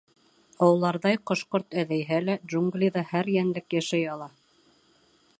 [0.67, 4.29] Ауларҙай ҡош-ҡорт әҙәйһә лә, джунглиҙа һәр йәнлек йәшәй ала.